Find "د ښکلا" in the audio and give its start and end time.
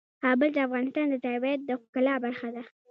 1.65-2.15